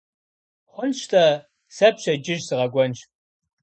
[0.73, 1.25] Хъунщ-тӀэ,
[1.75, 2.99] сэ пщэдджыжь сыкъэкӀуэнщ.